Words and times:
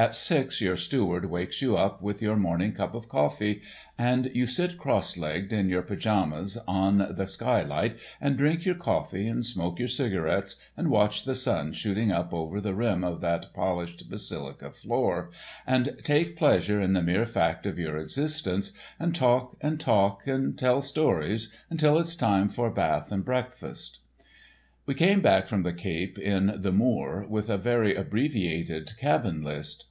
At 0.00 0.14
six 0.14 0.60
your 0.60 0.76
steward 0.76 1.24
wakes 1.24 1.60
you 1.60 1.76
up 1.76 2.00
with 2.00 2.22
your 2.22 2.36
morning 2.36 2.70
cup 2.72 2.94
of 2.94 3.08
coffee, 3.08 3.62
and 3.98 4.30
you 4.32 4.46
sit 4.46 4.78
cross 4.78 5.16
legged 5.16 5.52
in 5.52 5.68
your 5.68 5.82
pajamas 5.82 6.56
on 6.68 6.98
the 7.16 7.26
skylight 7.26 7.96
and 8.20 8.36
drink 8.38 8.64
your 8.64 8.76
coffee 8.76 9.26
and 9.26 9.44
smoke 9.44 9.80
your 9.80 9.88
cigarettes 9.88 10.54
and 10.76 10.88
watch 10.88 11.24
the 11.24 11.34
sun 11.34 11.72
shooting 11.72 12.12
up 12.12 12.32
over 12.32 12.60
the 12.60 12.74
rim 12.76 13.02
of 13.02 13.20
that 13.22 13.52
polished 13.52 14.08
basilica 14.08 14.70
floor, 14.70 15.32
and 15.66 15.96
take 16.04 16.36
pleasure 16.36 16.80
in 16.80 16.92
the 16.92 17.02
mere 17.02 17.26
fact 17.26 17.66
of 17.66 17.76
your 17.76 17.96
existence, 17.96 18.70
and 19.00 19.16
talk 19.16 19.56
and 19.60 19.80
talk 19.80 20.28
and 20.28 20.56
tell 20.56 20.80
stories 20.80 21.50
until 21.70 21.98
it's 21.98 22.14
time 22.14 22.48
for 22.48 22.70
bath 22.70 23.10
and 23.10 23.24
breakfast. 23.24 23.98
We 24.86 24.94
came 24.94 25.20
back 25.20 25.48
from 25.48 25.64
the 25.64 25.74
Cape 25.74 26.18
in 26.18 26.50
The 26.62 26.72
Moor, 26.72 27.26
with 27.28 27.50
a 27.50 27.58
very 27.58 27.94
abbreviated 27.94 28.92
cabin 28.96 29.42
list. 29.44 29.84